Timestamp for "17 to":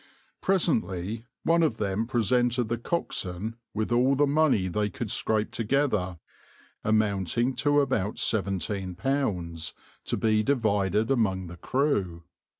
8.15-10.17